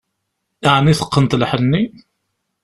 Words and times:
Ɛni 0.75 0.93
teqqneḍ 0.99 1.33
lḥenni? 1.41 1.83